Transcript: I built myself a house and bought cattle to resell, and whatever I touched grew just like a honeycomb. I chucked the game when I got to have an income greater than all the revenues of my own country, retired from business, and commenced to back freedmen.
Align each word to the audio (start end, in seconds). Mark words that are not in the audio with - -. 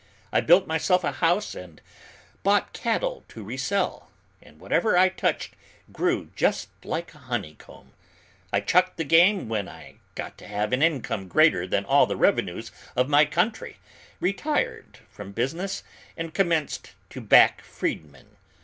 I 0.33 0.41
built 0.41 0.65
myself 0.65 1.03
a 1.03 1.11
house 1.11 1.53
and 1.53 1.79
bought 2.41 2.73
cattle 2.73 3.23
to 3.27 3.43
resell, 3.43 4.09
and 4.41 4.59
whatever 4.59 4.97
I 4.97 5.09
touched 5.09 5.53
grew 5.91 6.31
just 6.35 6.69
like 6.83 7.13
a 7.13 7.19
honeycomb. 7.19 7.91
I 8.51 8.61
chucked 8.61 8.97
the 8.97 9.03
game 9.03 9.47
when 9.47 9.69
I 9.69 9.97
got 10.15 10.39
to 10.39 10.47
have 10.47 10.73
an 10.73 10.81
income 10.81 11.27
greater 11.27 11.67
than 11.67 11.85
all 11.85 12.07
the 12.07 12.17
revenues 12.17 12.71
of 12.95 13.09
my 13.09 13.25
own 13.25 13.29
country, 13.31 13.77
retired 14.19 14.97
from 15.07 15.33
business, 15.33 15.83
and 16.17 16.33
commenced 16.33 16.93
to 17.11 17.21
back 17.21 17.61
freedmen. 17.63 18.37